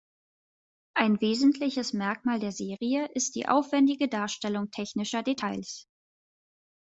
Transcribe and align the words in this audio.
Ein 0.95 1.21
wesentliches 1.21 1.93
Merkmal 1.93 2.39
der 2.39 2.51
Serie 2.51 3.05
ist 3.13 3.35
die 3.35 3.47
aufwändige 3.47 4.09
Darstellung 4.09 4.71
technischer 4.71 5.21
Details. 5.21 5.87